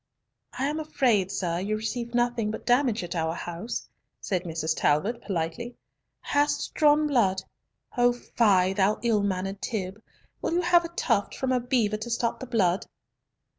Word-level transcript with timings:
"I 0.57 0.65
am 0.65 0.79
afraid, 0.79 1.31
air, 1.43 1.61
you 1.61 1.75
receive 1.77 2.15
nothing 2.15 2.49
but 2.49 2.65
damage 2.65 3.03
at 3.03 3.13
our 3.13 3.35
house," 3.35 3.87
said 4.19 4.45
Mrs. 4.45 4.75
Talbot 4.75 5.21
politely. 5.21 5.75
"Hast 6.21 6.73
drawn 6.73 7.05
blood? 7.05 7.43
Oh 7.95 8.11
fie! 8.11 8.73
thou 8.73 8.97
ill 9.03 9.21
mannered 9.21 9.61
Tib! 9.61 10.01
Will 10.41 10.53
you 10.53 10.61
have 10.61 10.85
a 10.85 10.89
tuft 10.89 11.35
from 11.35 11.51
a 11.51 11.59
beaver 11.59 11.97
to 11.97 12.09
stop 12.09 12.39
the 12.39 12.47
blood?" 12.47 12.87